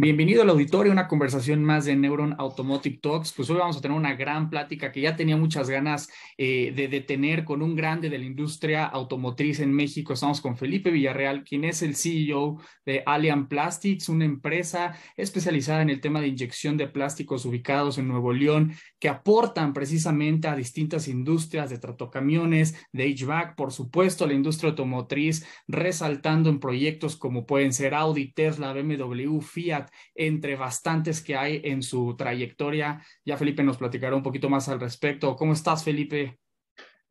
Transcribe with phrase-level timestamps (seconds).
[0.00, 3.32] Bienvenido al auditorio, una conversación más de Neuron Automotive Talks.
[3.32, 6.86] Pues hoy vamos a tener una gran plática que ya tenía muchas ganas eh, de,
[6.86, 10.12] de, tener con un grande de la industria automotriz en México.
[10.12, 15.90] Estamos con Felipe Villarreal, quien es el CEO de Allian Plastics, una empresa especializada en
[15.90, 21.08] el tema de inyección de plásticos ubicados en Nuevo León, que aportan precisamente a distintas
[21.08, 27.72] industrias de tractocamiones, de HVAC, por supuesto, la industria automotriz, resaltando en proyectos como pueden
[27.72, 33.02] ser Audi, Tesla, BMW, Fiat entre bastantes que hay en su trayectoria.
[33.24, 35.36] Ya Felipe nos platicará un poquito más al respecto.
[35.36, 36.38] ¿Cómo estás, Felipe?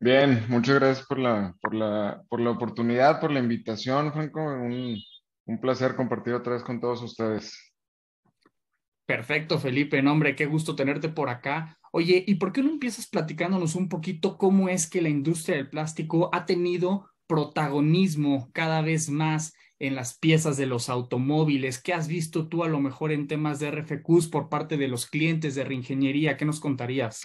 [0.00, 4.40] Bien, muchas gracias por la, por la, por la oportunidad, por la invitación, Franco.
[4.40, 4.96] Un,
[5.46, 7.72] un placer compartir otra vez con todos ustedes.
[9.06, 10.02] Perfecto, Felipe.
[10.02, 11.77] Nombre, qué gusto tenerte por acá.
[11.92, 15.70] Oye, ¿y por qué no empiezas platicándonos un poquito cómo es que la industria del
[15.70, 21.80] plástico ha tenido protagonismo cada vez más en las piezas de los automóviles?
[21.80, 25.06] ¿Qué has visto tú a lo mejor en temas de RFQs por parte de los
[25.06, 26.36] clientes de reingeniería?
[26.36, 27.22] ¿Qué nos contarías?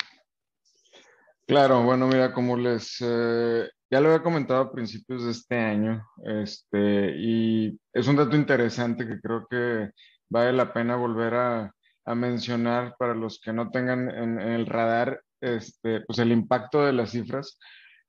[1.46, 6.04] Claro, bueno, mira, como les eh, ya lo había comentado a principios de este año,
[6.26, 9.92] este, y es un dato interesante que creo que
[10.30, 15.22] vale la pena volver a, a mencionar para los que no tengan en, el radar
[15.42, 17.60] este, pues el impacto de las cifras.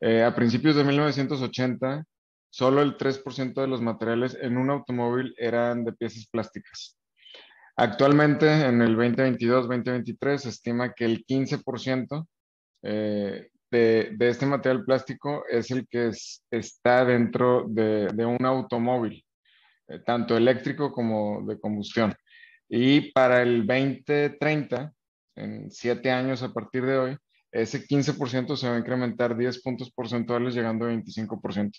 [0.01, 2.05] Eh, a principios de 1980,
[2.51, 6.97] solo el 3% de los materiales en un automóvil eran de piezas plásticas.
[7.77, 12.27] Actualmente, en el 2022-2023, se estima que el 15%
[12.83, 19.25] eh, de, este material plástico es el que es, está dentro de, de un automóvil,
[19.89, 22.15] eh, tanto eléctrico como de combustión.
[22.69, 24.93] Y para el 2030,
[25.37, 27.17] en siete años a partir de hoy,
[27.55, 31.79] ese 15% se va a incrementar 10 puntos porcentuales llegando a 25%.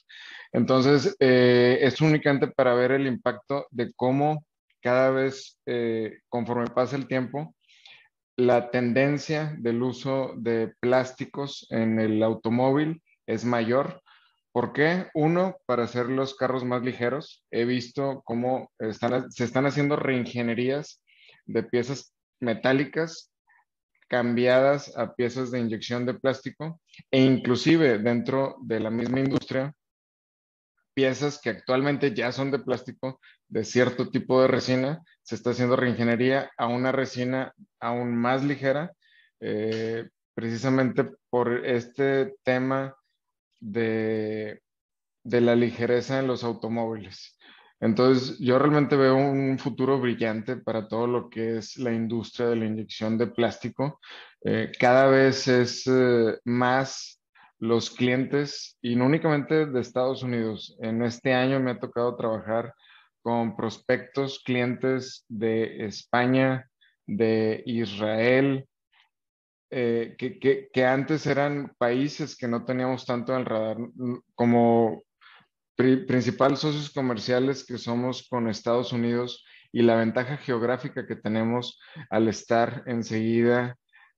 [0.53, 4.45] Entonces, eh, es únicamente para ver el impacto de cómo
[4.81, 7.53] cada vez, eh, conforme pasa el tiempo,
[8.37, 14.01] la tendencia del uso de plásticos en el automóvil es mayor.
[14.55, 15.09] ¿Por qué?
[15.13, 17.43] Uno, para hacer los carros más ligeros.
[17.51, 21.03] He visto cómo se están haciendo reingenierías
[21.45, 23.33] de piezas metálicas
[24.07, 26.79] cambiadas a piezas de inyección de plástico
[27.11, 29.73] e inclusive dentro de la misma industria,
[30.93, 35.75] piezas que actualmente ya son de plástico de cierto tipo de resina, se está haciendo
[35.75, 38.93] reingeniería a una resina aún más ligera,
[39.41, 42.95] eh, precisamente por este tema
[43.59, 44.61] de,
[45.23, 47.37] de la ligereza en los automóviles.
[47.79, 52.55] Entonces, yo realmente veo un futuro brillante para todo lo que es la industria de
[52.55, 53.99] la inyección de plástico.
[54.43, 57.21] Eh, cada vez es eh, más
[57.59, 60.77] los clientes, y no únicamente de Estados Unidos.
[60.81, 62.73] En este año me ha tocado trabajar
[63.21, 66.69] con prospectos, clientes de España,
[67.07, 68.67] de Israel,
[69.69, 73.77] eh, que, que, que, antes eran países que no teníamos tanto en el radar,
[74.35, 75.03] como
[75.75, 82.27] principales socios comerciales que somos con Estados Unidos y la ventaja geográfica que tenemos al
[82.27, 83.75] estar enseguida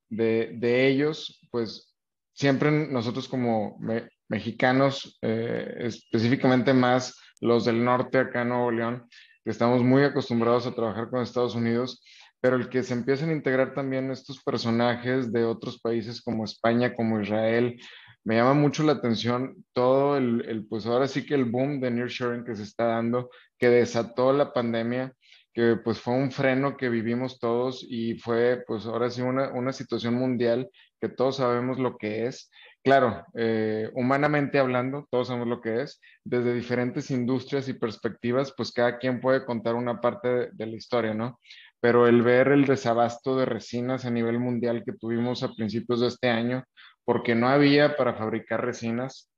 [0.10, 1.96] de, de ellos, pues
[2.34, 9.08] siempre nosotros como me, mexicanos, eh, específicamente más los del norte acá en Nuevo León,
[9.44, 12.04] que estamos muy acostumbrados a trabajar con Estados Unidos,
[12.40, 16.94] pero el que se empiecen a integrar también estos personajes de otros países como España,
[16.96, 17.80] como Israel,
[18.24, 21.92] me llama mucho la atención todo el, el, pues ahora sí que el boom de
[21.92, 25.14] nearshoring que se está dando, que desató la pandemia,
[25.54, 29.74] que pues fue un freno que vivimos todos y fue pues ahora sí una, una
[29.74, 30.70] situación mundial
[31.02, 32.52] que todos sabemos lo que es.
[32.84, 36.00] Claro, eh, humanamente hablando, todos sabemos lo que es.
[36.24, 40.76] Desde diferentes industrias y perspectivas, pues cada quien puede contar una parte de, de la
[40.76, 41.40] historia, ¿no?
[41.80, 46.08] Pero el ver el desabasto de resinas a nivel mundial que tuvimos a principios de
[46.08, 46.64] este año,
[47.06, 49.30] porque no había para fabricar resinas,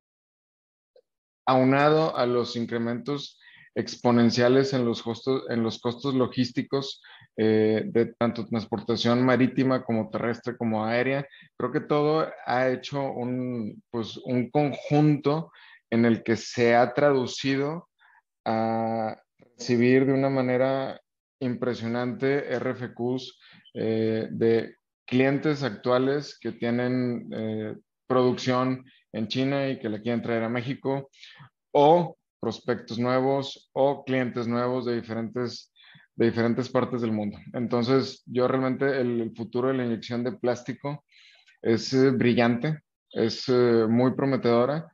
[1.46, 3.40] aunado a los incrementos
[3.76, 7.02] exponenciales en los costos, en los costos logísticos
[7.38, 11.26] eh, de tanto transportación marítima como terrestre como aérea.
[11.58, 15.52] Creo que todo ha hecho un, pues, un conjunto
[15.90, 17.90] en el que se ha traducido
[18.46, 19.16] a
[19.58, 21.00] recibir de una manera
[21.40, 23.40] impresionante RFQs
[23.74, 24.76] eh, de
[25.06, 27.76] clientes actuales que tienen eh,
[28.08, 31.10] producción en China y que la quieren traer a México,
[31.72, 35.74] o prospectos nuevos o clientes nuevos de diferentes,
[36.16, 37.38] de diferentes partes del mundo.
[37.54, 41.04] Entonces, yo realmente el, futuro de la inyección de plástico
[41.62, 42.82] es eh, brillante,
[43.12, 44.92] es eh, muy prometedora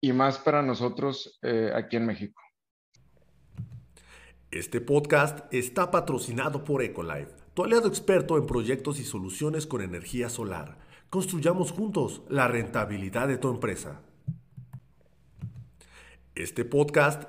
[0.00, 1.38] y más para nosotros
[1.74, 2.40] aquí en México.
[4.50, 10.30] Este podcast está patrocinado por Ecolife, tu aliado experto en proyectos y soluciones con energía
[10.30, 10.78] solar.
[11.10, 14.00] Construyamos juntos la rentabilidad de tu empresa.
[16.34, 17.24] Este podcast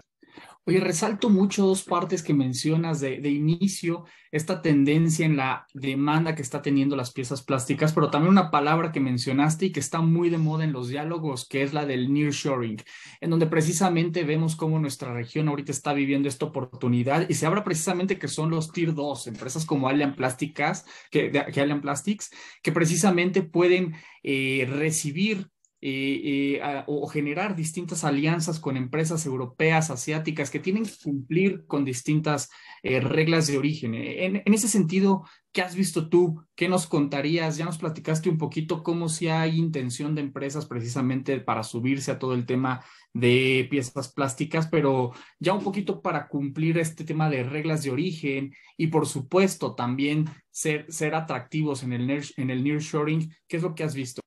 [0.70, 6.44] Oye, resalto mucho dos partes que mencionas de, inicio, esta tendencia en la demanda que
[6.44, 10.30] está teniendo las piezas plásticas, pero también una palabra que mencionaste y que está muy
[10.30, 12.84] de moda en los diálogos, que es la del nearshoring,
[13.20, 17.64] en donde precisamente vemos cómo nuestra región ahorita está viviendo esta oportunidad y se habla
[17.64, 22.30] precisamente que son los Tier 2, empresas como Allian Plásticas, que, que Allian Plastics,
[22.62, 25.50] que precisamente pueden eh, recibir
[25.82, 32.50] eh, o generar distintas alianzas con empresas europeas, asiáticas, que tienen que cumplir con distintas
[32.84, 33.94] eh, reglas de origen.
[33.96, 35.24] En, ese sentido,
[35.54, 36.44] ¿qué has visto tú?
[36.56, 37.58] ¿Qué nos contarías?
[37.58, 42.20] Ya nos platicaste un poquito cómo si hay intención de empresas precisamente para subirse a
[42.20, 42.84] todo el tema
[43.14, 48.54] de piezas plásticas, pero ya un poquito para cumplir este tema de reglas de origen
[48.78, 53.34] y por supuesto también ser, ser atractivos en el, en el nearshoring.
[53.48, 54.22] ¿Qué es lo que has visto?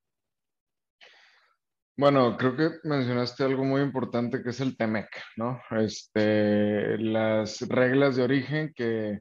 [2.02, 5.06] Bueno, creo que mencionaste algo muy importante que es el TEMEC,
[5.36, 5.60] ¿no?
[5.70, 9.20] Este, las reglas de origen que,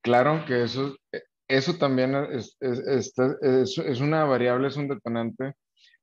[0.00, 0.96] claro, que eso,
[1.48, 5.54] eso también es, es, una variable, es un detonante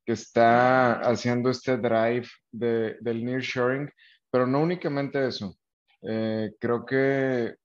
[0.06, 3.90] que está haciendo este drive de, del nearshoring,
[4.30, 5.56] pero no únicamente eso.
[6.02, 7.56] Eh, creo que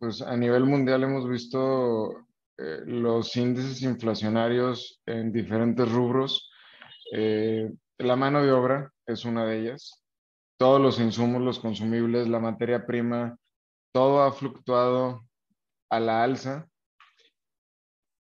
[0.00, 2.26] pues, a nivel mundial hemos visto
[2.58, 6.50] eh, los índices inflacionarios en diferentes rubros.
[7.12, 10.02] Eh, la mano de obra es una de ellas.
[10.58, 13.36] Todos los insumos, los consumibles, la materia prima,
[13.92, 15.22] todo ha fluctuado
[15.90, 16.66] a la alza.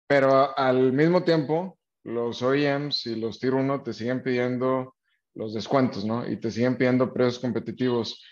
[0.08, 4.96] Pero al mismo tiempo, los OEMs y los Tier 1 te siguen pidiendo
[5.36, 6.30] los descuentos, ¿no?
[6.30, 8.24] Y te siguen pidiendo precios competitivos.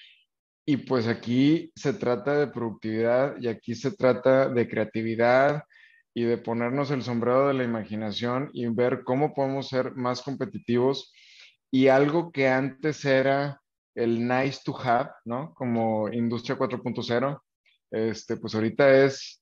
[0.65, 5.63] Y pues aquí se trata de productividad y aquí se trata de creatividad
[6.13, 11.11] y de ponernos el sombrero de la imaginación y ver cómo podemos ser más competitivos
[11.71, 13.62] y algo que antes era
[13.95, 15.53] el nice to have, ¿no?
[15.53, 17.41] Como industria 4.0,
[17.91, 19.41] este, pues ahorita es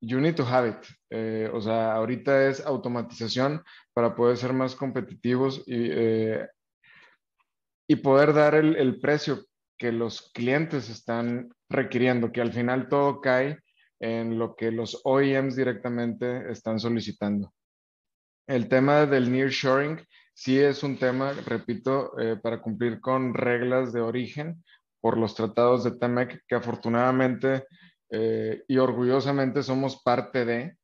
[0.00, 0.86] you need to have it.
[1.10, 3.62] Eh, o sea, ahorita es automatización
[3.94, 6.46] para poder ser más competitivos y, eh,
[7.88, 9.44] y poder dar el, el, precio
[9.78, 13.58] que los clientes están requiriendo, que al final todo cae
[14.00, 17.52] en lo que los OEMs directamente están solicitando.
[18.46, 24.00] El tema del nearshoring sí es un tema, repito, eh, para cumplir con reglas de
[24.00, 24.62] origen
[25.00, 27.66] por los tratados de TEMEC que afortunadamente
[28.10, 30.76] eh, y orgullosamente somos parte de.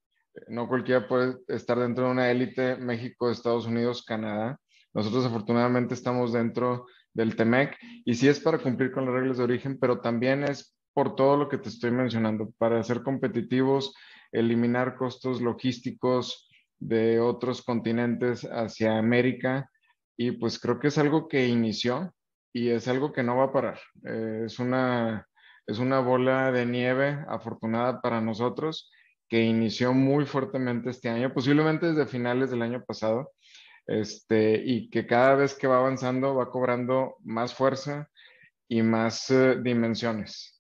[0.49, 4.59] No cualquiera puede estar dentro de una élite México, Estados Unidos, Canadá.
[4.95, 9.45] Nosotros afortunadamente estamos dentro del TEMEC y sí es para cumplir con las reglas de
[9.45, 13.95] origen, pero también es por todo lo que te estoy mencionando, para ser competitivos,
[14.33, 16.50] eliminar costos logísticos,
[16.81, 19.71] de otros continentes hacia América
[20.17, 22.13] y pues creo que es algo que inició
[22.53, 23.79] y es algo que no va a parar.
[24.05, 25.27] Eh, es, una,
[25.67, 28.91] es una bola de nieve afortunada para nosotros
[29.29, 33.31] que inició muy fuertemente este año, posiblemente desde finales del año pasado,
[33.87, 38.11] este, y que cada vez que va avanzando va cobrando más fuerza
[38.69, 40.60] y más eh, dimensiones.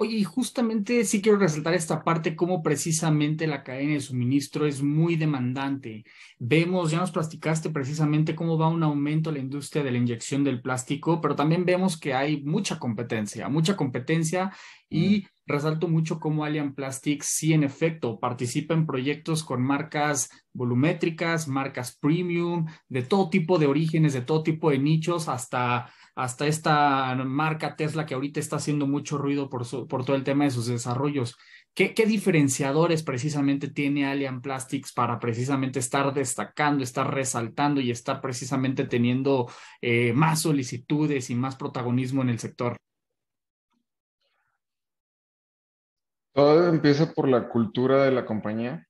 [0.00, 4.80] Oye, y justamente sí quiero resaltar esta parte, cómo precisamente la cadena de suministro es
[4.80, 6.04] muy demandante.
[6.38, 10.44] Vemos, ya nos platicaste precisamente cómo va un aumento en la industria de la inyección
[10.44, 14.52] del plástico, pero también vemos que hay mucha competencia, mucha competencia
[14.88, 21.48] y resalto mucho cómo Allian Plastics sí en efecto participa en proyectos con marcas volumétricas,
[21.48, 27.14] marcas premium, de todo tipo de orígenes, de todo tipo de nichos, hasta hasta esta
[27.14, 30.66] marca Tesla que ahorita está haciendo mucho ruido por, por todo el tema de sus
[30.66, 31.36] desarrollos.
[31.72, 38.84] ¿Qué, diferenciadores precisamente tiene Allian Plastics para precisamente estar destacando, estar resaltando y estar precisamente
[38.84, 39.48] teniendo
[39.80, 42.76] eh, más solicitudes y más protagonismo en el sector?
[46.38, 48.86] Todo empieza por la cultura de la compañía.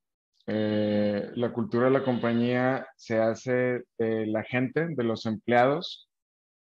[0.47, 6.11] Eh, la cultura de la compañía se hace de la gente, de los empleados,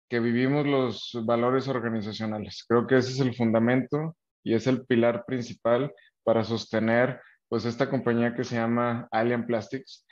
[0.08, 2.63] que vivimos los valores organizacionales.
[2.65, 4.15] Creo que ese es el fundamento
[4.46, 10.06] y es el pilar principal para sostener pues esta compañía que se llama Alien Plastics.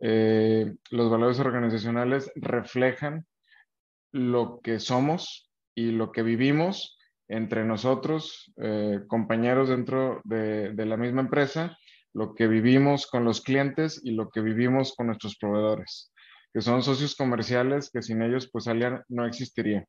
[0.00, 3.24] eh, los valores organizacionales reflejan
[4.10, 6.95] lo que somos y lo que vivimos
[7.28, 11.76] entre nosotros, eh, compañeros dentro de, la misma empresa,
[12.12, 16.12] lo que vivimos con los clientes y lo que vivimos con nuestros proveedores,
[16.52, 19.84] que son socios comerciales que sin ellos pues Alian no existiría.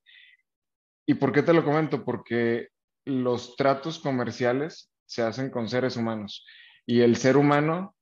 [1.06, 2.04] ¿Y por qué te lo comento?
[2.04, 2.68] Porque
[3.06, 6.46] los tratos comerciales se hacen con seres humanos
[6.86, 7.96] y el ser humano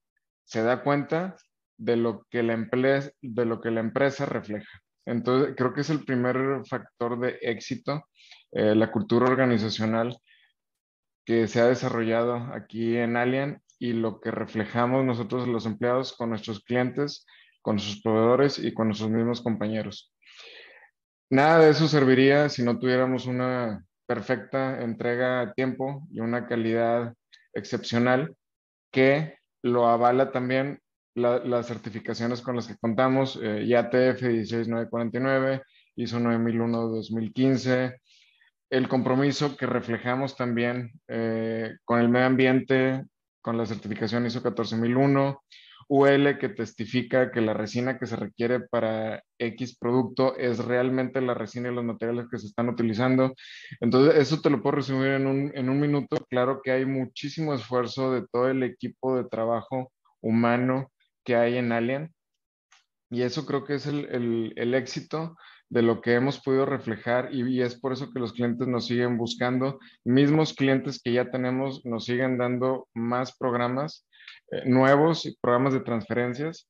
[0.44, 1.36] se da cuenta
[1.78, 4.82] de lo que la, empresa, de lo que la empresa refleja.
[5.06, 8.06] Entonces, creo que es el primer factor de éxito,
[8.52, 10.18] eh, la cultura organizacional
[11.26, 16.30] que se ha desarrollado aquí en Alien y lo que reflejamos nosotros los empleados con
[16.30, 17.26] nuestros clientes,
[17.62, 20.14] con sus proveedores y con nuestros mismos compañeros.
[21.30, 27.14] Nada de eso serviría si no tuviéramos una perfecta entrega a tiempo y una calidad
[27.54, 28.36] excepcional
[28.92, 30.80] que lo avala también
[31.16, 35.62] las certificaciones con las que contamos, eh, IATF 16949,
[35.96, 38.00] ISO 9001-2015,
[38.70, 43.06] el compromiso que reflejamos también eh, con el medio ambiente,
[43.42, 45.42] con la certificación ISO 14001,
[45.88, 51.36] UL que testifica que la resina que se requiere para X producto es realmente la
[51.36, 53.36] resina y los materiales que se están utilizando.
[53.80, 56.18] Entonces, eso te lo puedo resumir en un, en un minuto.
[56.28, 59.92] Claro que hay muchísimo esfuerzo de todo el equipo de trabajo
[60.22, 60.92] humano
[61.26, 62.14] que hay en Alien.
[63.10, 65.36] Y eso creo que es el, el, éxito
[65.70, 69.18] de lo que hemos podido reflejar y, es por eso que los clientes nos siguen
[69.18, 69.80] buscando.
[70.04, 74.08] Mismos clientes que ya tenemos nos siguen dando más programas
[74.52, 76.70] eh, nuevos programas de transferencias.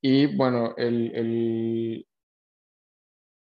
[0.00, 2.06] Y bueno, el, el,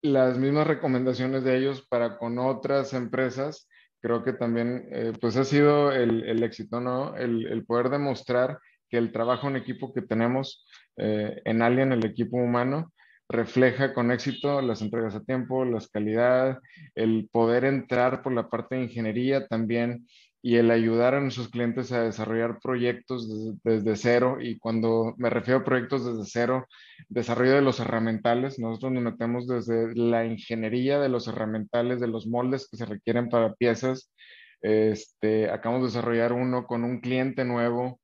[0.01, 3.67] las mismas recomendaciones de ellos para con otras empresas,
[4.01, 7.15] creo que también eh, pues ha sido el, el éxito, ¿no?
[7.15, 8.60] El, poder demostrar
[8.94, 12.94] que el trabajo en equipo que tenemos eh, en Alien, el equipo humano,
[13.28, 16.60] refleja con éxito las entregas a tiempo, las calidad,
[16.94, 20.06] el poder entrar por la parte de ingeniería también
[20.44, 23.28] y el ayudar a nuestros clientes a desarrollar proyectos
[23.64, 24.38] desde, cero.
[24.40, 26.68] Y cuando me refiero a proyectos desde cero,
[27.10, 32.28] desarrollo de los herramientales, nosotros nos metemos desde la ingeniería de los herramientales, de los
[32.28, 34.14] moldes que se requieren para piezas.
[34.62, 38.00] Este, acabamos de desarrollar uno con un cliente nuevo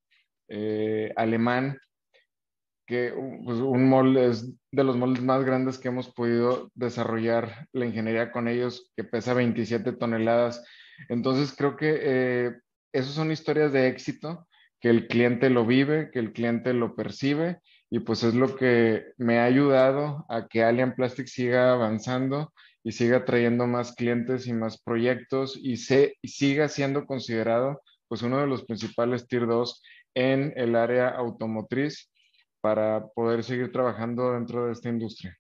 [0.50, 1.80] eh, alemán,
[2.86, 3.14] que
[3.44, 8.32] pues, un molde es de los moldes más grandes que hemos podido desarrollar la ingeniería
[8.32, 10.64] con ellos, que pesa 27 toneladas.
[11.08, 12.52] Entonces creo que eh,
[12.92, 14.48] esas son historias de éxito,
[14.82, 19.14] que el cliente lo vive, que el cliente lo percibe y pues es lo que
[19.18, 22.54] me ha ayudado a que Alien Plastic siga avanzando
[22.84, 28.22] y siga trayendo más clientes y más proyectos y, se, y siga siendo considerado pues
[28.22, 29.82] uno de los principales Tier 2
[30.16, 32.12] en el área automotriz
[32.62, 35.38] para poder seguir trabajando dentro de esta industria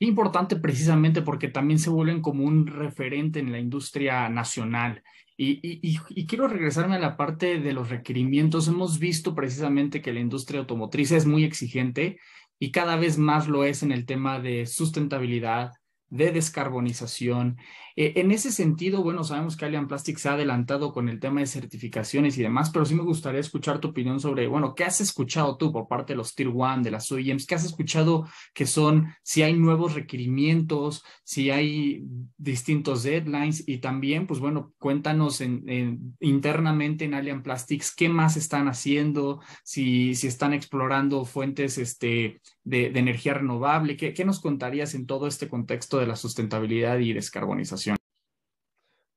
[0.00, 5.02] importante precisamente porque también se vuelven como un referente en la industria nacional.
[5.36, 8.68] Y, y, quiero regresarme a la parte de los requerimientos.
[8.68, 12.18] Hemos visto precisamente que la industria automotriz es muy exigente
[12.58, 15.72] y cada vez más lo es en el tema de sustentabilidad,
[16.08, 17.56] de descarbonización.
[18.02, 21.40] Eh, en ese sentido, bueno, sabemos que Alien Plastics se ha adelantado con el tema
[21.40, 25.02] de certificaciones y demás, pero sí me gustaría escuchar tu opinión sobre, bueno, ¿qué has
[25.02, 27.44] escuchado tú por parte de los Tier One, de las OEMs?
[27.44, 32.02] ¿Qué has escuchado que son, si hay nuevos requerimientos, si hay
[32.38, 33.68] distintos deadlines?
[33.68, 39.42] Y también, pues bueno, cuéntanos en, en, internamente en Alien Plastics, ¿qué más están haciendo?
[39.62, 45.04] Si, si están explorando fuentes este, de, de energía renovable, ¿qué, ¿qué nos contarías en
[45.04, 47.89] todo este contexto de la sustentabilidad y descarbonización?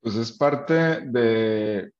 [0.04, 1.90] Pues es parte de,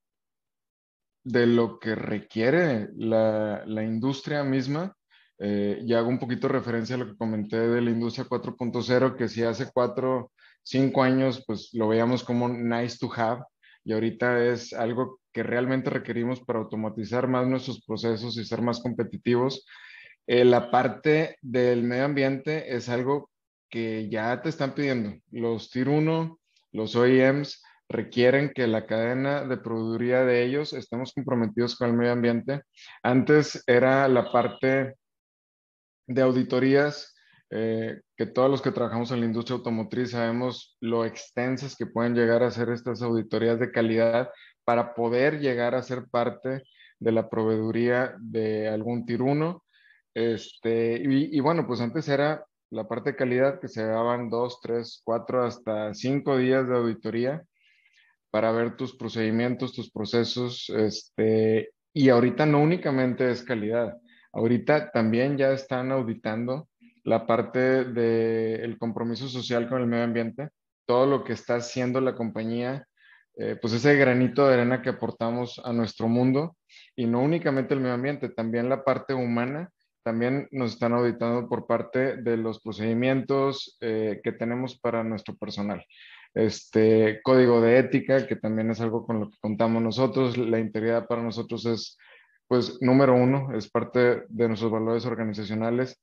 [1.24, 4.94] de lo que requiere la, la industria misma.
[5.38, 9.26] Eh, y hago un poquito referencia a lo que comenté de la industria 4.0, que
[9.26, 10.32] si hace cuatro,
[10.62, 13.42] cinco años, pues lo veíamos como nice to have,
[13.84, 18.80] y ahorita es algo que realmente requerimos para automatizar más nuestros procesos y ser más
[18.80, 19.64] competitivos.
[20.26, 23.30] Eh, la parte del medio ambiente es algo
[23.70, 25.18] que ya te están pidiendo.
[25.30, 26.38] Los Tier 1,
[26.72, 32.12] los OEMs requieren que la cadena de proveeduría de ellos estemos comprometidos con el medio
[32.12, 32.62] ambiente.
[33.02, 34.94] Antes era la parte
[36.06, 37.14] de auditorías,
[37.50, 42.14] eh, que todos los que trabajamos en la industria automotriz sabemos lo extensas que pueden
[42.14, 44.30] llegar a ser estas auditorías de calidad
[44.64, 46.64] para poder llegar a ser parte
[46.98, 49.64] de la proveeduría de algún 1.
[50.14, 54.60] Este, y, y bueno, pues antes era la parte de calidad, que se daban dos,
[54.60, 57.44] tres, cuatro, hasta cinco días de auditoría
[58.34, 63.94] para ver tus procedimientos, tus procesos, este, y ahorita no únicamente es calidad,
[64.32, 66.68] Ahorita también ya están auditando
[67.04, 70.48] la parte del compromiso social con el medio ambiente,
[70.84, 72.88] todo lo que está haciendo la compañía,
[73.36, 76.56] eh, pues ese granito de arena que aportamos a nuestro mundo
[76.96, 79.70] y no únicamente el medio ambiente, también la parte humana,
[80.02, 85.86] también nos están auditando por parte de los procedimientos eh, que tenemos para nuestro personal.
[86.34, 91.06] Este código de ética, que también es algo con lo que contamos nosotros, la integridad
[91.06, 91.96] para nosotros es,
[92.48, 96.02] pues, número uno, es parte de nuestros valores organizacionales.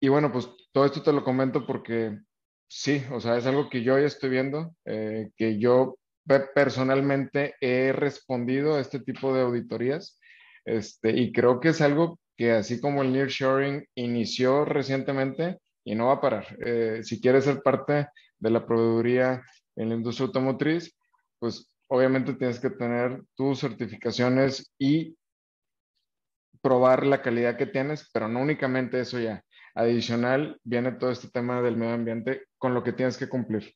[0.00, 2.18] Y bueno, pues todo esto te lo comento porque
[2.68, 5.98] sí, o sea, es algo que yo ya estoy viendo, eh, que yo
[6.54, 10.18] personalmente he respondido a este tipo de auditorías.
[10.64, 16.06] Este, y creo que es algo que así como el nearshoring inició recientemente y no
[16.06, 16.56] va a parar.
[16.64, 19.42] Eh, si quieres ser parte de la proveeduría
[19.76, 20.96] en la industria automotriz,
[21.38, 25.16] pues obviamente tienes que tener tus certificaciones y
[26.60, 29.44] probar la calidad que tienes, pero no únicamente eso ya.
[29.74, 33.74] Adicional, viene todo este tema del medio ambiente con lo que tienes que cumplir.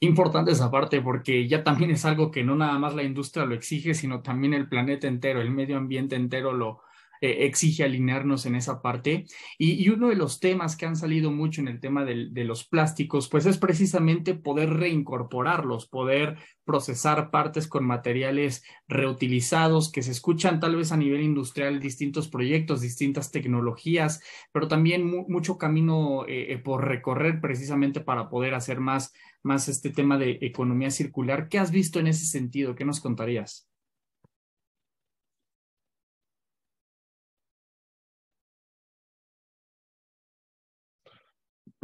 [0.00, 3.54] Importante esa parte porque ya también es algo que no nada más la industria lo
[3.54, 6.82] exige, sino también el planeta entero, el medio ambiente entero lo,
[7.24, 9.24] eh, exige alinearnos en esa parte.
[9.56, 13.30] Y, uno de los temas que han salido mucho en el tema de los plásticos,
[13.30, 20.76] pues es precisamente poder reincorporarlos, poder procesar partes con materiales reutilizados que se escuchan tal
[20.76, 26.86] vez a nivel industrial distintos proyectos, distintas tecnologías, pero también mucho camino eh, eh, por
[26.86, 31.48] recorrer precisamente para poder hacer más, más este tema de economía circular.
[31.48, 32.74] ¿Qué has visto en ese sentido?
[32.74, 33.66] ¿Qué nos contarías?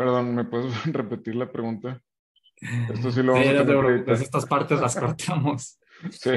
[0.00, 2.02] Perdón, ¿me puedes repetir la pregunta?
[2.90, 5.78] Esto sí lo vamos a tener pues estas partes las cortamos.
[6.10, 6.30] Sí.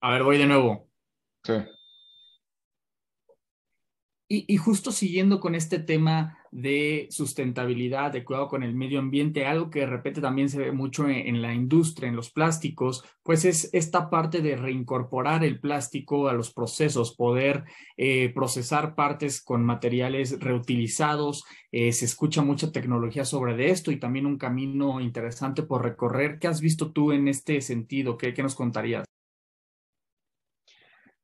[0.00, 0.90] A ver, voy de nuevo.
[1.44, 1.52] Sí.
[4.26, 9.70] Y, justo siguiendo con este tema de sustentabilidad, de cuidado con el medio ambiente, algo
[9.70, 13.70] que de repente también se ve mucho en, la industria, en los plásticos, pues es
[13.72, 17.64] esta parte de reincorporar el plástico a los procesos, poder
[17.96, 21.44] eh, procesar partes con materiales reutilizados.
[21.72, 26.38] Eh, se escucha mucha tecnología sobre esto y también un camino interesante por recorrer.
[26.38, 28.18] ¿Qué has visto tú en este sentido?
[28.18, 29.04] ¿Qué, qué nos contarías?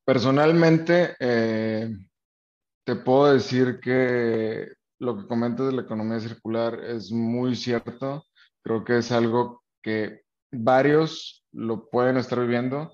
[0.04, 1.90] Personalmente, eh
[2.88, 4.66] te puedo decir que
[4.98, 8.24] lo que comentas de la economía circular es muy cierto.
[8.62, 12.92] Creo que es algo que varios lo pueden estar viviendo.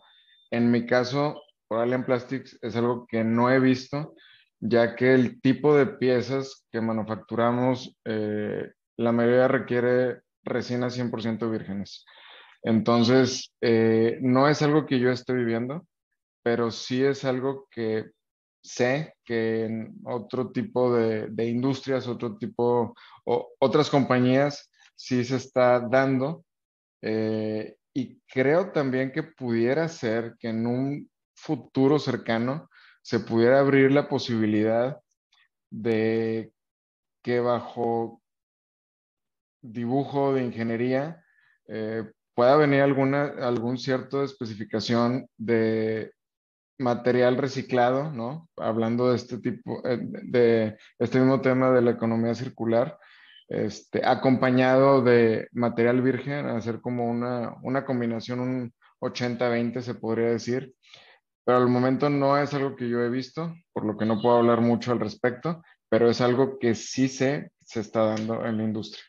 [0.50, 4.14] En mi caso, por Alien Plastics es algo que no he visto,
[4.60, 12.04] ya que el tipo de piezas que manufacturamos, eh, la mayoría requiere resinas 100% vírgenes.
[12.62, 15.86] Entonces, eh, no es algo que yo esté viviendo,
[16.42, 18.10] pero sí es algo que
[18.64, 25.80] sé que en otro tipo de, industrias, otro tipo, o, otras compañías sí se está
[25.80, 26.44] dando.
[27.02, 32.70] Eh, y creo también que pudiera ser que en un futuro cercano
[33.02, 34.98] se pudiera abrir la posibilidad
[35.70, 36.50] de
[37.22, 38.22] que bajo
[39.60, 41.22] dibujo de ingeniería
[41.68, 46.12] eh, pueda venir alguna, algún cierto especificación de
[46.78, 48.48] material reciclado, ¿no?
[48.56, 52.98] Hablando de este tipo, eh, de este mismo tema de la economía circular,
[53.48, 60.74] este, acompañado de material virgen, hacer como una, una combinación, un 80-20 se podría decir,
[61.44, 64.38] pero al momento no es algo que yo he visto, por lo que no puedo
[64.38, 68.64] hablar mucho al respecto, pero es algo que sí sé se está dando en la
[68.64, 69.02] industria.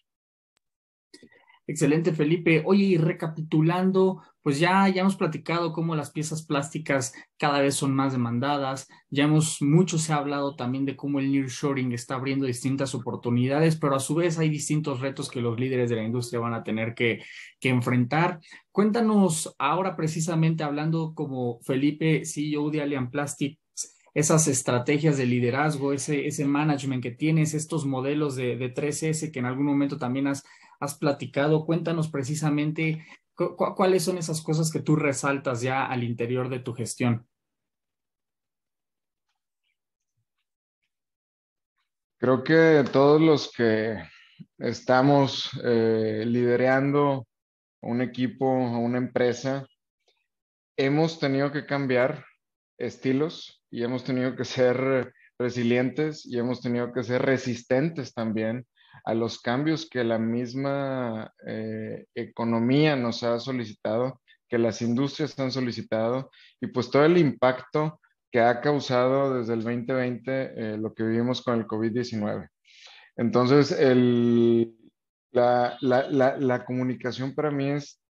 [1.67, 2.61] Excelente, Felipe.
[2.65, 7.95] Oye, y recapitulando, pues ya, ya hemos platicado cómo las piezas plásticas cada vez son
[7.95, 8.87] más demandadas.
[9.09, 13.75] Ya hemos, mucho se ha hablado también de cómo el nearshoring está abriendo distintas oportunidades,
[13.75, 16.61] pero a su vez hay distintos retos que los líderes de la industria van a
[16.61, 17.23] tener que,
[17.59, 18.39] que enfrentar.
[18.71, 23.57] Cuéntanos ahora precisamente hablando como Felipe, CEO de Alien Plastics,
[24.13, 29.39] esas estrategias de liderazgo, ese, ese management que tienes, estos modelos de, de 3S que
[29.39, 30.43] en algún momento también has,
[30.79, 31.65] has platicado.
[31.65, 33.03] Cuéntanos precisamente
[33.35, 37.27] cuáles son esas cosas que tú resaltas ya al interior de tu gestión.
[42.17, 43.97] Creo que todos los que
[44.57, 47.27] estamos eh, liderando
[47.81, 49.67] un equipo una empresa,
[50.77, 52.25] hemos tenido que cambiar
[52.77, 58.65] estilos y hemos tenido que ser resilientes y hemos tenido que ser resistentes también
[59.03, 65.51] a los cambios que la misma eh, economía nos ha solicitado, que las industrias han
[65.51, 66.29] solicitado
[66.61, 67.99] y pues todo el impacto
[68.31, 72.49] que ha causado desde el 2020 eh, lo que vivimos con el COVID-19.
[73.17, 74.75] Entonces, el,
[75.31, 78.01] la, la, la, comunicación para mí es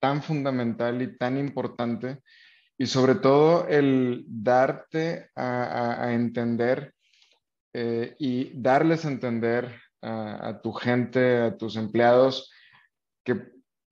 [0.00, 2.18] tan fundamental y tan importante
[2.76, 6.94] y sobre todo el darte a, entender
[7.72, 12.52] eh, y darles a entender a, tu gente, a tus empleados,
[13.24, 13.40] que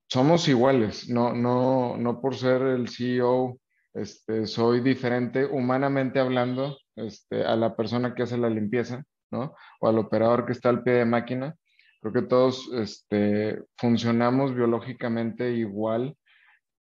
[0.09, 3.59] somos iguales, no, no, no por ser el CEO
[3.93, 9.55] este, soy diferente humanamente hablando este, a la persona que hace la limpieza, ¿no?
[9.79, 11.55] O al operador que está al pie de máquina.
[12.01, 16.17] Creo que todos este, funcionamos biológicamente igual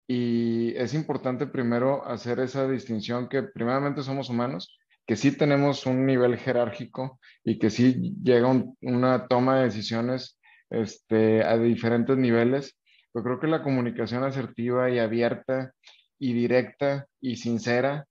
[0.09, 6.07] y es importante primero hacer esa distinción que primeramente somos humanos, que sí tenemos un
[6.07, 8.49] nivel jerárquico y que sí llega
[8.81, 10.39] una toma de decisiones
[10.71, 12.79] este, a diferentes niveles.
[13.13, 15.73] Pero creo que la comunicación asertiva y abierta
[16.19, 18.07] y directa y sincera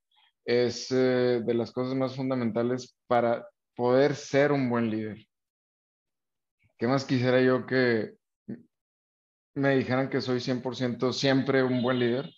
[0.46, 5.26] es eh, de las cosas más fundamentales para poder ser un buen líder.
[6.78, 8.16] ¿Qué más quisiera yo que
[9.56, 12.30] me dijeran que soy 100% siempre un buen líder?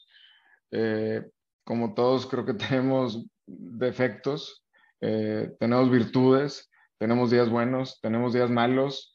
[0.71, 1.23] Eh,
[1.63, 4.65] como todos creo que tenemos defectos,
[5.01, 9.13] eh, tenemos virtudes, tenemos días buenos, tenemos días malos,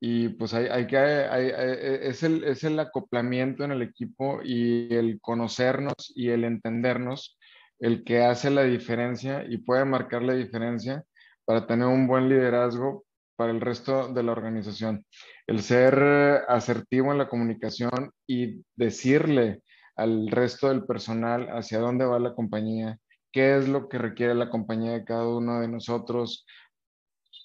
[0.00, 4.94] y pues hay, hay que, e, es, el, es el acoplamiento en el equipo y
[4.94, 7.38] el conocernos y el entendernos
[7.80, 11.04] el que hace la diferencia y puede marcar la diferencia
[11.44, 13.04] para tener un buen liderazgo
[13.36, 15.04] para el resto de la organización.
[15.46, 19.62] El ser asertivo en la comunicación y decirle
[19.96, 22.98] al resto del personal hacia dónde va la compañía,
[23.32, 26.46] qué es lo que requiere la compañía de cada uno de nosotros,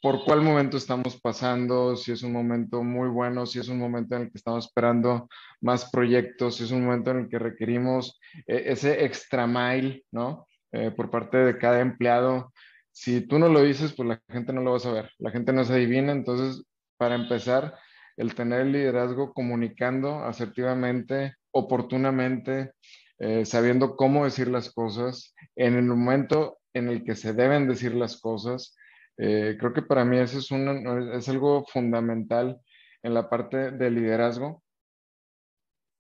[0.04, 4.16] por cuál momento estamos pasando, si es un momento muy bueno, si es un momento
[4.16, 5.30] en el que estamos esperando
[5.62, 10.46] más proyectos, si es un momento en el que requerimos eh, ese extra mile, ¿no?
[10.74, 12.52] Eh, por parte de cada empleado.
[12.92, 15.54] Si tú no lo dices, pues la gente no lo va a saber, la gente
[15.54, 16.66] no se adivina, entonces,
[16.98, 17.74] para empezar,
[18.18, 22.74] el tener el liderazgo comunicando asertivamente, oportunamente,
[23.20, 27.94] eh, sabiendo cómo decir las cosas, en el momento en el que se deben decir
[27.94, 28.76] las cosas,
[29.18, 32.60] eh, creo que para mí eso es, es algo fundamental
[33.04, 34.64] en la parte del liderazgo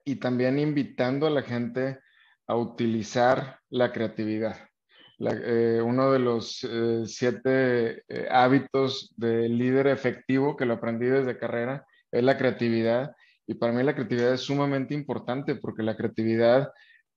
[0.04, 1.99] y también invitando a la gente
[2.47, 4.58] a utilizar la creatividad.
[5.19, 6.67] Eh, uno de los
[7.06, 13.15] siete hábitos del líder efectivo que lo aprendí desde carrera es la creatividad.
[13.45, 16.69] Y para mí la creatividad es sumamente importante porque la creatividad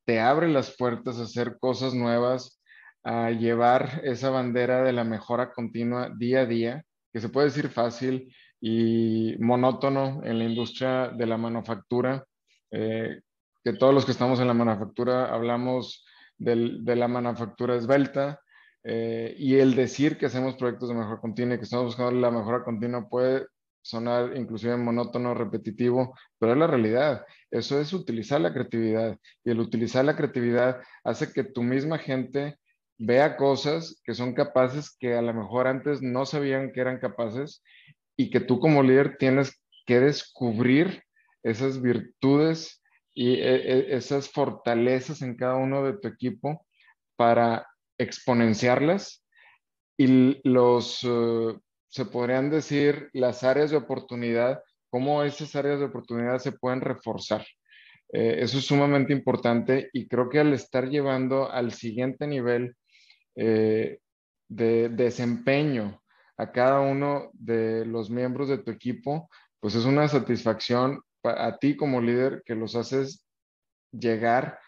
[0.07, 2.63] te abre las puertas a hacer cosas nuevas,
[3.05, 7.69] a llevar esa bandera de la mejora continua día a día, que se puede decir
[7.69, 12.25] fácil y monótono en la industria de la manufactura,
[12.71, 13.21] eh,
[13.63, 16.05] que todos los que estamos en la manufactura hablamos
[16.39, 18.41] de la manufactura esbelta,
[18.89, 22.31] eh, y el decir que hacemos proyectos de mejora continua y que estamos buscando la
[22.31, 23.47] mejora continua puede
[23.87, 27.25] sonar inclusive monótono, repetitivo, pero es la realidad.
[27.51, 32.59] Eso es utilizar la creatividad y el utilizar la creatividad hace que tu misma gente
[32.99, 37.63] vea cosas que son capaces que a lo mejor antes no sabían que eran capaces
[38.17, 41.03] y que tú como líder tienes que descubrir
[41.45, 42.83] esas virtudes
[43.15, 46.67] y e, e, esas fortalezas en cada uno de tu equipo
[47.17, 47.67] para
[47.99, 49.25] exponenciarlas
[49.97, 51.59] y los, eh,
[51.97, 57.47] se podrían decir, las áreas de oportunidad, cómo esas áreas de oportunidad se pueden reforzar.
[58.13, 62.77] Eh, eso es sumamente importante y creo que al estar llevando al siguiente nivel
[63.35, 64.01] eh,
[64.47, 66.03] de desempeño
[66.37, 71.77] a cada uno de los miembros de tu equipo, pues es una satisfacción a ti
[71.77, 73.27] como líder que los haces
[73.91, 74.61] llegar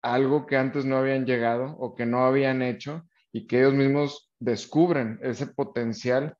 [0.00, 3.74] a algo que antes no habían llegado o que no habían hecho y que ellos
[3.74, 6.36] mismos descubren ese potencial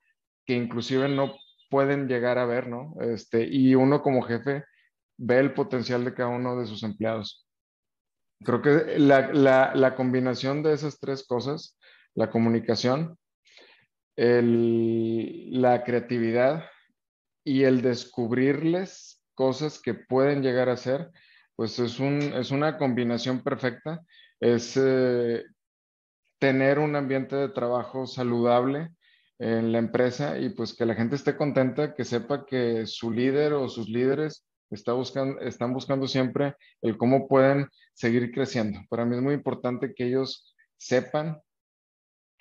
[0.47, 1.37] que inclusive no
[1.71, 2.95] pueden llegar a ver, ¿no?
[3.01, 4.65] Este, y uno como jefe
[5.17, 7.47] ve el potencial de cada uno de sus empleados.
[8.43, 11.79] Creo que la, combinación de esas tres cosas,
[12.15, 13.19] la comunicación,
[14.17, 16.65] la creatividad
[17.45, 21.11] y el descubrirles cosas que pueden llegar a ser,
[21.55, 24.01] pues es, es una combinación perfecta.
[24.41, 25.45] Es eh,
[26.41, 28.89] tener un ambiente de trabajo saludable
[29.39, 33.53] en la empresa y pues que la gente esté contenta, que sepa que su líder
[33.53, 38.81] o sus líderes está buscando, están buscando siempre el cómo pueden seguir creciendo.
[38.89, 41.41] Para mí es muy importante que ellos sepan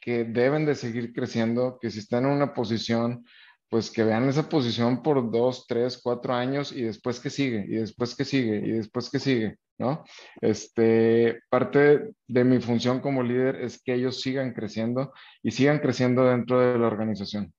[0.01, 3.25] que deben de seguir creciendo, que si están en una posición,
[3.69, 7.75] pues que vean esa posición por dos, tres, cuatro años y después que sigue, y
[7.75, 10.03] después que sigue, y después que sigue, ¿no?
[10.41, 16.25] Este, parte de mi función como líder es que ellos sigan creciendo y sigan creciendo
[16.25, 17.53] dentro de la organización.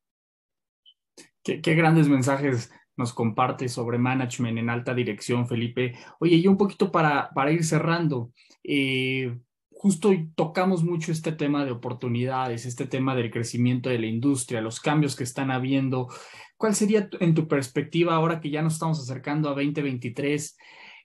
[1.42, 5.94] Qué, grandes mensajes nos comparte sobre management en alta dirección, Felipe.
[6.18, 9.38] Oye, y un poquito para, para ir cerrando, eh,
[9.80, 14.78] justo tocamos mucho este tema de oportunidades, este tema del crecimiento de la industria, los
[14.78, 16.08] cambios que están habiendo.
[16.58, 20.58] ¿Cuál sería en tu perspectiva ahora que ya nos estamos acercando a 2023?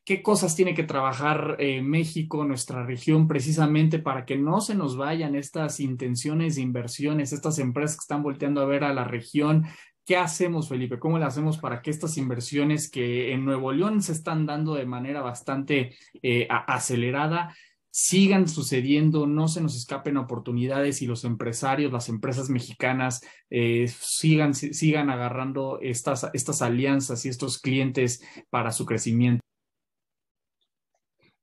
[0.03, 4.97] ¿Qué cosas tiene que trabajar eh, México, nuestra región, precisamente para que no se nos
[4.97, 9.63] vayan estas intenciones de inversiones, estas empresas que están volteando a ver a la región?
[10.05, 10.99] ¿Qué hacemos, Felipe?
[10.99, 14.85] ¿Cómo le hacemos para que estas inversiones que en Nuevo León se están dando de
[14.85, 17.55] manera bastante eh, acelerada
[17.97, 24.53] sigan sucediendo, no se nos escapen oportunidades y los empresarios, las empresas mexicanas eh, sigan,
[24.53, 29.39] sigan agarrando estas, estas alianzas y estos clientes para su crecimiento?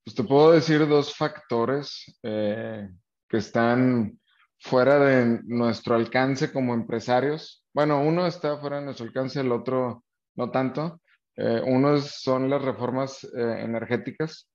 [0.04, 2.86] Pues te puedo decir dos factores eh,
[3.26, 4.20] que están
[4.58, 7.64] fuera de nuestro alcance como empresarios.
[7.72, 10.04] Bueno, uno está fuera de nuestro alcance, el otro
[10.36, 11.00] no tanto.
[11.34, 14.50] Eh, uno son las reformas energéticas.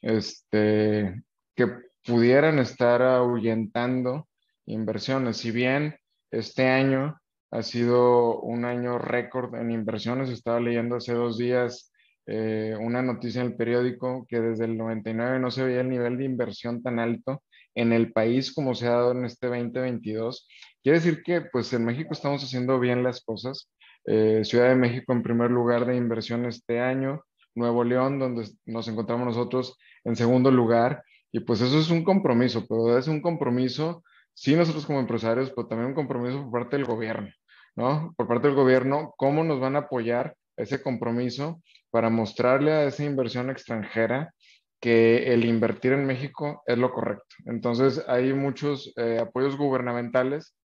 [0.00, 1.22] Este,
[1.54, 1.68] que
[2.04, 4.28] pudieran estar ahuyentando
[4.66, 5.38] inversiones.
[5.38, 5.96] Si bien
[6.30, 7.18] este año
[7.50, 11.92] ha sido un año récord en inversiones, estaba leyendo hace dos días
[12.26, 16.16] eh, una noticia en el periódico que desde el 99 no se veía el nivel
[16.16, 17.42] de inversión tan alto
[17.74, 20.48] en el país como se ha dado en este 2022.
[20.82, 23.70] Quiere decir que pues en México estamos haciendo bien las cosas.
[24.06, 28.88] Eh, Ciudad de México en primer lugar de inversión este año, Nuevo León, donde nos
[28.88, 31.02] encontramos nosotros en segundo lugar,
[31.34, 35.66] y pues eso es un compromiso, pero es un compromiso, sí nosotros como empresarios, pero
[35.66, 37.28] también un compromiso por parte del gobierno,
[37.74, 38.14] ¿no?
[38.16, 43.02] Por parte del gobierno, cómo nos van a apoyar ese compromiso para mostrarle a esa
[43.02, 44.32] inversión extranjera
[44.80, 47.34] que el invertir en México es lo correcto.
[47.46, 50.56] Entonces, hay muchos eh, apoyos gubernamentales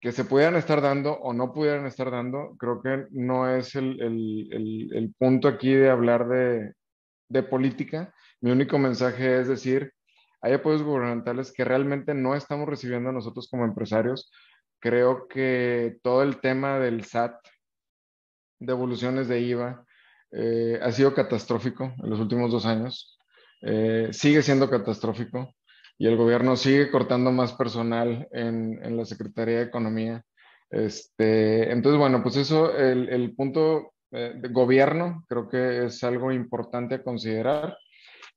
[0.00, 2.56] que se pudieran estar dando o no pudieran estar dando.
[2.58, 6.72] Creo que no es el, el, el, punto aquí de hablar de,
[7.28, 9.92] de política, mi único mensaje es decir,
[10.42, 14.30] hay apoyos gubernamentales que realmente no estamos recibiendo nosotros como empresarios.
[14.80, 17.36] Creo que todo el tema del SAT,
[18.58, 19.86] devoluciones de IVA,
[20.32, 23.16] eh, ha sido catastrófico en los últimos dos años.
[23.60, 25.54] Eh, sigue siendo catastrófico
[25.96, 30.24] y el gobierno sigue cortando más personal en, la Secretaría de Economía.
[30.68, 36.96] Este, entonces, bueno, pues eso, el, punto eh, de gobierno creo que es algo importante
[36.96, 37.76] a considerar.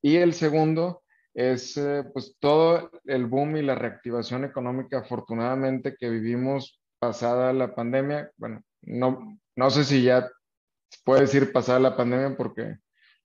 [0.06, 1.02] Y el segundo
[1.34, 7.74] es eh, pues todo el boom y la reactivación económica afortunadamente que vivimos pasada la
[7.74, 8.30] pandemia.
[8.38, 10.30] Bueno, no, no sé si ya
[11.06, 12.78] puede decir pasada la pandemia porque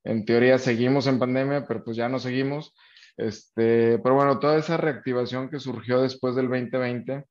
[0.04, 2.74] en teoría seguimos en pandemia, pero pues ya no seguimos.
[3.18, 7.26] Este, pero bueno, toda esa reactivación que surgió después del 2020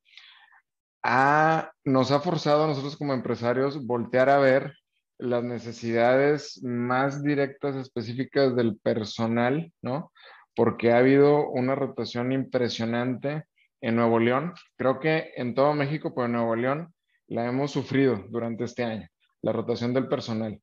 [1.82, 4.74] nos ha forzado a nosotros como empresarios voltear a ver
[5.20, 10.12] las necesidades más directas, específicas del personal, ¿no?
[10.54, 13.44] Porque ha habido una rotación impresionante
[13.80, 14.52] en Nuevo León.
[14.76, 16.94] Creo que en todo México, pero en Nuevo León
[17.28, 19.08] la hemos sufrido durante este año,
[19.42, 20.60] la rotación del personal.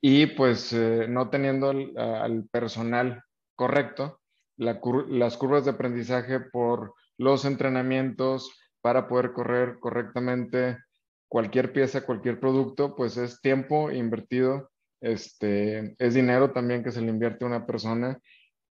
[0.00, 3.22] Y pues eh, no teniendo al, personal
[3.56, 4.20] correcto,
[4.56, 10.76] las curvas de aprendizaje por los entrenamientos para poder correr correctamente
[11.28, 17.10] cualquier pieza, cualquier producto, pues es tiempo invertido, este, es dinero también que se le
[17.10, 18.18] invierte a una persona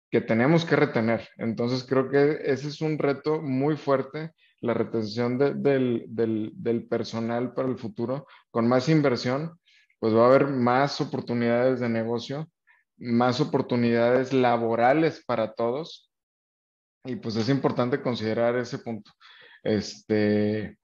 [0.10, 1.28] que tenemos que retener.
[1.38, 7.68] Entonces creo que ese es un reto muy fuerte, la retención del, del personal para
[7.68, 8.28] el futuro.
[8.50, 9.60] Con más inversión,
[10.00, 12.50] pues va a haber más oportunidades de negocio,
[12.98, 16.12] más oportunidades laborales para todos.
[17.06, 19.12] Y pues es importante considerar ese punto.
[19.64, 20.78] Este,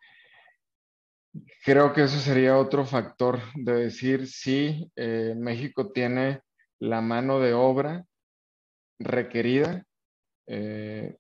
[1.64, 6.42] Creo que eso sería otro factor de decir si eh, México tiene
[6.80, 8.06] la mano de obra
[8.98, 9.84] requerida
[10.48, 11.18] eh,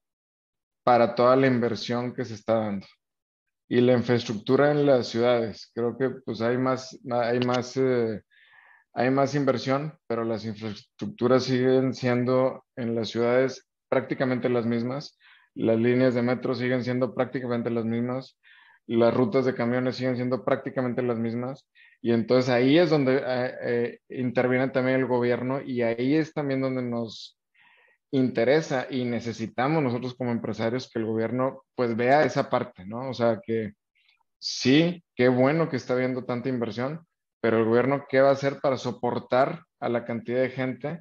[0.83, 2.87] para toda la inversión que se está dando.
[3.67, 8.21] Y la infraestructura en las ciudades, creo que pues hay más, hay más, eh,
[8.93, 15.19] hay más inversión, pero las infraestructuras siguen siendo en las ciudades prácticamente las mismas.
[15.53, 18.39] Las líneas de metro siguen siendo prácticamente las mismas
[18.97, 21.69] las rutas de camiones siguen siendo prácticamente las mismas.
[22.01, 26.61] Y entonces ahí es donde eh, eh, interviene también el gobierno y ahí es también
[26.61, 27.37] donde nos
[28.11, 33.09] interesa y necesitamos nosotros como empresarios que el gobierno pues vea esa parte, ¿no?
[33.09, 33.73] O sea, que
[34.39, 37.05] sí, qué bueno que está habiendo tanta inversión,
[37.41, 40.99] pero el gobierno, ¿qué va a hacer para soportar a la cantidad de gente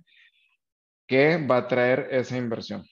[1.07, 2.85] que va a traer esa inversión?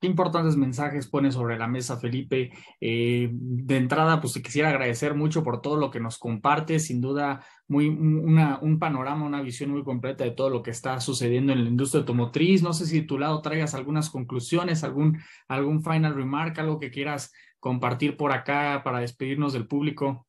[0.00, 2.50] Qué importantes mensajes pone sobre la mesa, Felipe.
[2.80, 6.86] Eh, de entrada, pues te quisiera agradecer mucho por todo lo que nos compartes.
[6.86, 11.00] Sin duda, muy, una, un panorama, una visión muy completa de todo lo que está
[11.00, 12.62] sucediendo en la industria automotriz.
[12.62, 16.90] No sé si de tu lado traigas algunas conclusiones, algún, algún final remark, algo que
[16.90, 20.26] quieras compartir por acá para despedirnos del público.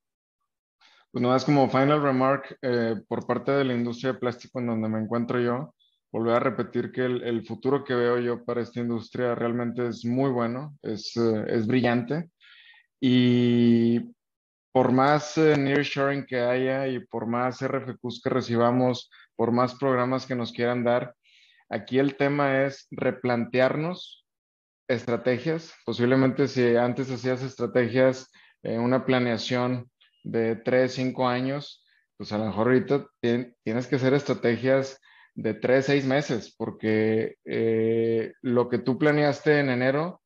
[1.12, 4.67] Pues nada más como final remark eh, por parte de la industria de plástico en
[4.67, 5.73] donde me encuentro yo
[6.12, 10.30] volver a repetir que el, futuro que veo yo para esta industria realmente es muy
[10.30, 12.30] bueno, es, eh, es brillante.
[13.00, 14.13] Y
[14.71, 20.26] por más eh, nearshoring que haya y por más RFQs que recibamos, por más programas
[20.26, 21.15] que nos quieran dar,
[21.69, 24.26] aquí el tema es replantearnos
[24.88, 25.74] estrategias.
[25.86, 28.30] Posiblemente si antes hacías estrategias,
[28.63, 29.89] en una planeación
[30.24, 31.84] de tres, cinco años,
[32.17, 33.08] pues a lo mejor ahorita
[33.63, 35.00] tienes que hacer estrategias
[35.36, 40.22] de tres, seis meses, porque eh, lo que tú planeaste en enero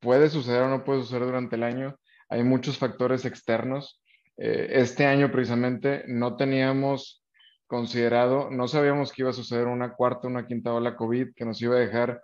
[0.00, 1.96] puede suceder o no puede suceder durante el año.
[2.28, 4.02] Hay muchos factores externos.
[4.36, 7.24] Eh, este año precisamente no teníamos
[7.66, 11.60] considerado, no sabíamos que iba a suceder una cuarta, una quinta ola COVID que nos
[11.62, 12.20] iba a dejar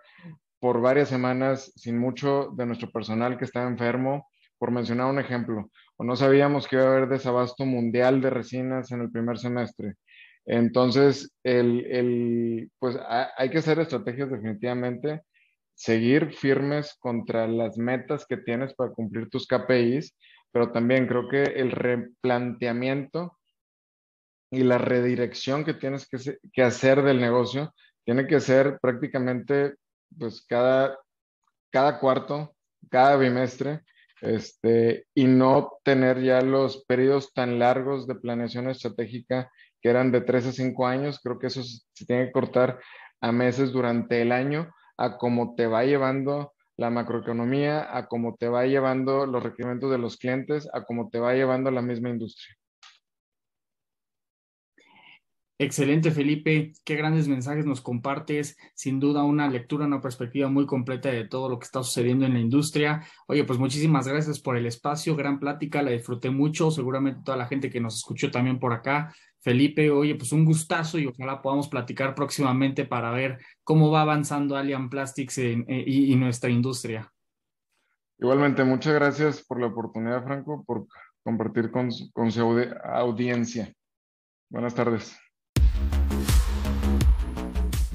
[0.61, 4.29] por varias semanas sin mucho de nuestro personal que estaba enfermo,
[4.59, 8.93] por mencionar un ejemplo, o no sabíamos que iba a haber desabasto mundial de resinas
[8.93, 9.95] en el primer semestre.
[10.53, 12.99] Entonces, el, pues
[13.37, 15.23] hay que hacer estrategias definitivamente,
[15.75, 20.17] seguir firmes contra las metas que tienes para cumplir tus KPIs,
[20.51, 23.39] pero también creo que el replanteamiento
[24.51, 27.73] y la redirección que tienes que, hacer del negocio
[28.05, 29.77] tiene que ser prácticamente
[30.19, 30.99] pues cada,
[31.71, 32.57] cada cuarto,
[32.91, 33.83] cada bimestre,
[34.21, 39.49] este, y no tener ya los periodos tan largos de planeación estratégica
[39.81, 42.79] que eran de 3 a 5 años, creo que eso se tiene que cortar
[43.21, 48.49] a meses durante el año, a cómo te va llevando la macroeconomía, a cómo te
[48.49, 52.57] va llevando los requerimientos de los clientes, a cómo te va llevando la misma industria.
[55.63, 56.73] Excelente, Felipe.
[56.87, 58.57] Qué grandes mensajes nos compartes.
[58.75, 62.33] Sin duda, una lectura, una perspectiva muy completa de todo lo que está sucediendo en
[62.33, 63.07] la industria.
[63.27, 65.15] Oye, pues muchísimas gracias por el espacio.
[65.17, 66.71] Gran plática, la disfruté mucho.
[66.71, 69.15] Seguramente toda la gente que nos escuchó también por acá.
[69.43, 74.57] Felipe, oye, pues un gustazo y ojalá podamos platicar próximamente para ver cómo va avanzando
[74.57, 77.11] Alien Plastics eh, y, nuestra industria.
[78.19, 80.87] Igualmente, muchas gracias por la oportunidad, Franco, por
[81.23, 82.43] compartir con, con su
[82.85, 83.73] audiencia.
[84.51, 85.19] Buenas tardes.